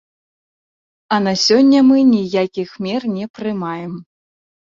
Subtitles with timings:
[1.17, 3.93] А на сёння мы ніякіх мер не прымаем.